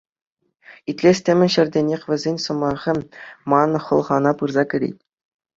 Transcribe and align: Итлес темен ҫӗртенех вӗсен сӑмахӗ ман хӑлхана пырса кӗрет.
Итлес 0.93 1.19
темен 1.27 1.49
ҫӗртенех 1.57 2.01
вӗсен 2.11 2.37
сӑмахӗ 2.45 2.93
ман 3.55 3.71
хӑлхана 3.85 4.31
пырса 4.41 4.63
кӗрет. 4.73 4.97